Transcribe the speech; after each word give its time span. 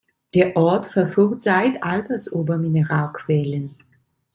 Der 0.33 0.57
Ort 0.57 0.87
verfügt 0.87 1.43
seit 1.43 1.83
alters 1.83 2.25
über 2.25 2.57
Mineralquellen. 2.57 3.75